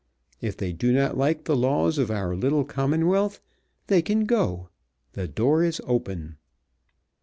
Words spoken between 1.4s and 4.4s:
the laws of our little Commonwealth, they can